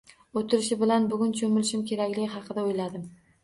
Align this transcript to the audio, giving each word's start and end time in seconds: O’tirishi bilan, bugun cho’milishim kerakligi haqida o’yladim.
O’tirishi 0.39 0.77
bilan, 0.79 1.05
bugun 1.11 1.37
cho’milishim 1.41 1.87
kerakligi 1.93 2.29
haqida 2.35 2.69
o’yladim. 2.73 3.09